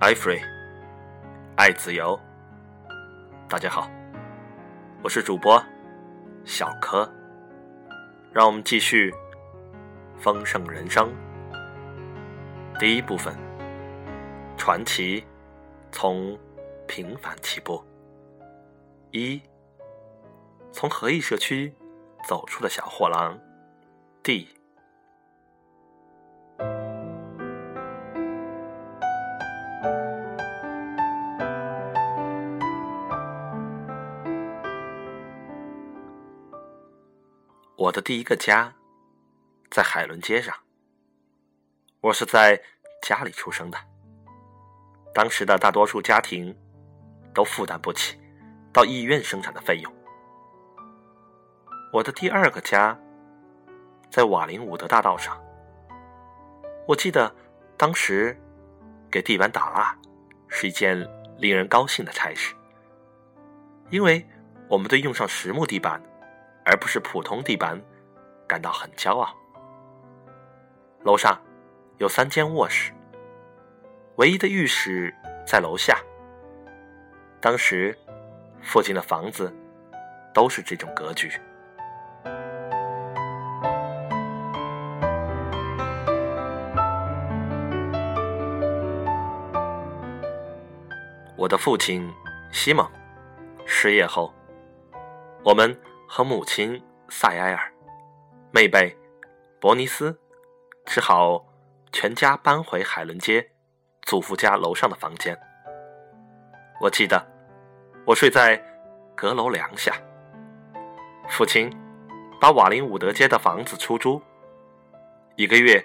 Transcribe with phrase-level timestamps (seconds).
[0.00, 0.40] 爱 free，
[1.56, 2.18] 爱自由。
[3.46, 3.86] 大家好，
[5.02, 5.62] 我是主播
[6.42, 7.06] 小柯。
[8.32, 9.12] 让我们继续
[10.16, 11.14] 丰盛人生
[12.78, 13.36] 第一部分：
[14.56, 15.22] 传奇
[15.92, 16.34] 从
[16.88, 17.84] 平凡起步。
[19.10, 19.42] 一，
[20.72, 21.74] 从合意社区
[22.26, 23.38] 走出的小货郎。
[24.22, 24.48] D。
[37.80, 38.74] 我的第一个家
[39.70, 40.54] 在海伦街上。
[42.02, 42.62] 我是在
[43.00, 43.78] 家里出生的。
[45.14, 46.54] 当时的大多数家庭
[47.32, 48.20] 都负担不起
[48.70, 49.90] 到医院生产的费用。
[51.90, 52.94] 我的第二个家
[54.10, 55.42] 在瓦林伍德大道上。
[56.86, 57.34] 我记得
[57.78, 58.38] 当时
[59.10, 59.98] 给地板打蜡
[60.48, 60.98] 是一件
[61.38, 62.54] 令人高兴的差事，
[63.88, 64.28] 因为
[64.68, 65.98] 我们对用上实木地板。
[66.70, 67.82] 而不是普通地板，
[68.46, 69.34] 感到很骄傲。
[71.02, 71.36] 楼上
[71.98, 72.92] 有三间卧室，
[74.18, 75.12] 唯一的浴室
[75.44, 75.98] 在楼下。
[77.40, 77.98] 当时
[78.62, 79.52] 附近的房子
[80.32, 81.32] 都是这种格局。
[91.36, 92.08] 我的父亲
[92.52, 92.88] 西蒙
[93.66, 94.32] 失业后，
[95.42, 95.76] 我们。
[96.12, 97.72] 和母亲萨埃尔、
[98.50, 98.96] 妹妹
[99.60, 100.18] 伯尼斯，
[100.84, 101.46] 只好
[101.92, 103.48] 全家搬回海伦街
[104.02, 105.38] 祖父家楼上的房间。
[106.80, 107.24] 我记得
[108.04, 108.60] 我睡在
[109.14, 109.94] 阁楼梁下。
[111.28, 111.70] 父亲
[112.40, 114.20] 把瓦林伍德街的房子出租，
[115.36, 115.80] 一个月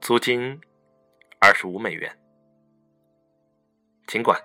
[0.00, 0.60] 租金
[1.40, 2.16] 二十五美元。
[4.06, 4.40] 尽管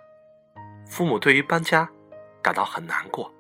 [0.88, 1.88] 父母对于搬家
[2.42, 3.32] 感到很难过。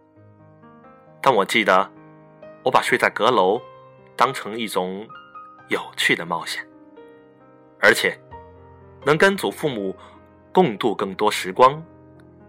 [1.21, 1.91] 但我记得，
[2.63, 3.61] 我把睡在阁楼
[4.15, 5.07] 当成一种
[5.67, 6.65] 有趣的冒险，
[7.79, 8.17] 而且
[9.05, 9.95] 能跟祖父母
[10.51, 11.83] 共度更多时光，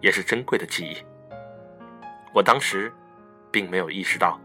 [0.00, 0.96] 也是珍贵的记忆。
[2.32, 2.92] 我当时
[3.50, 4.40] 并没有意识到，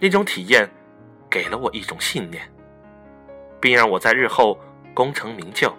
[0.00, 0.68] 那种体验
[1.28, 2.50] 给了我一种信念，
[3.60, 4.58] 并让我在日后
[4.94, 5.70] 功成名就，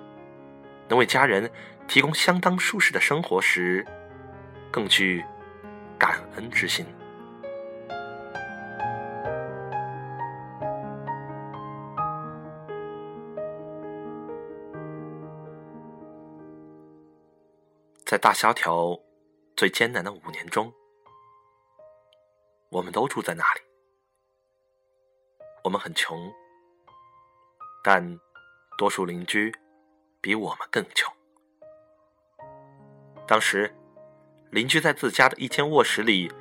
[0.87, 1.49] 能为家人
[1.87, 3.83] 提供相当舒适的生活时，
[4.69, 5.25] 更具
[5.97, 6.85] 感恩之心。
[18.09, 18.99] 在大萧条
[19.55, 20.73] 最艰难的五年中，
[22.71, 23.61] 我们都住在那里。
[25.63, 26.17] 我们很穷，
[27.83, 28.19] 但
[28.79, 29.55] 多数邻居
[30.21, 31.13] 比我们更穷。
[33.27, 33.71] 当时，
[34.49, 36.31] 邻居在自家的一间卧室里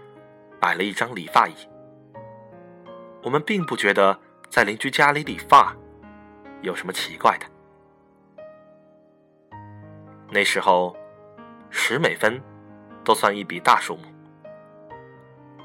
[0.59, 1.69] 摆了一张理发椅。
[3.23, 4.19] 我们并不觉得
[4.49, 5.77] 在邻居家里理发
[6.63, 7.47] 有什么奇怪的。
[10.31, 10.97] 那时候。
[11.71, 12.41] 十美分，
[13.05, 14.03] 都算一笔大数目。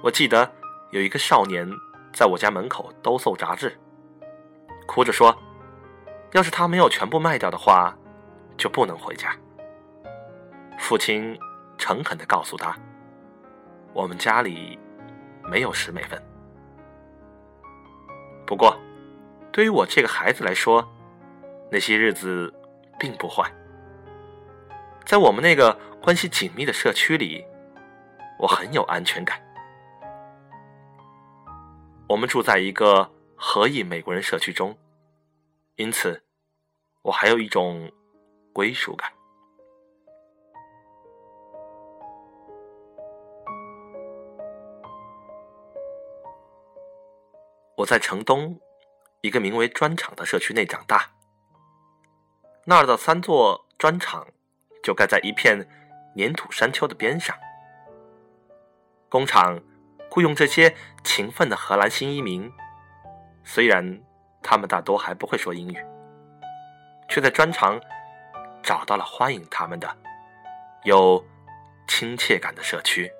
[0.01, 0.51] 我记得
[0.91, 1.67] 有一个少年
[2.13, 3.77] 在我家门口兜售杂志，
[4.85, 5.35] 哭着说
[6.33, 7.95] ：“要是他没有全部卖掉的话，
[8.57, 9.35] 就不能回家。”
[10.77, 11.37] 父亲
[11.77, 12.75] 诚恳的告诉他
[13.93, 14.77] ：“我们家里
[15.49, 16.21] 没有十美分。”
[18.45, 18.77] 不过，
[19.51, 20.85] 对于我这个孩子来说，
[21.71, 22.53] 那些日子
[22.99, 23.49] 并不坏。
[25.13, 27.45] 在我们那个关系紧密的社区里，
[28.39, 29.39] 我很有安全感。
[32.09, 34.75] 我们住在一个合意美国人社区中，
[35.75, 36.23] 因此
[37.03, 37.91] 我还有一种
[38.53, 39.13] 归属感。
[47.77, 48.59] 我在城东
[49.21, 51.11] 一个名为砖厂的社区内长大，
[52.65, 54.25] 那儿的三座砖厂。
[54.83, 55.67] 就盖在一片
[56.15, 57.35] 粘土山丘的边上。
[59.09, 59.59] 工厂
[60.09, 62.51] 雇佣这些勤奋的荷兰新移民，
[63.43, 64.01] 虽然
[64.43, 65.77] 他们大多还不会说英语，
[67.07, 67.79] 却在砖厂
[68.61, 69.97] 找到了欢迎他们的
[70.83, 71.25] 有
[71.87, 73.11] 亲切感的社区。